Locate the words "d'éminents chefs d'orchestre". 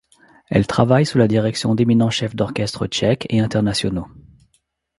1.75-2.87